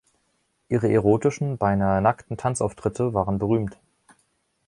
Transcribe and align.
Ihre 0.67 0.89
erotischen, 0.91 1.59
beinahe 1.59 2.01
nackten 2.01 2.35
Tanzauftritte 2.35 3.13
waren 3.13 3.37
berühmt. 3.37 3.77